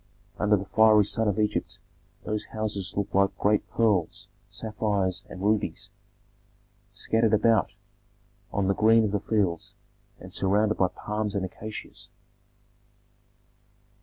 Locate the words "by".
10.79-10.87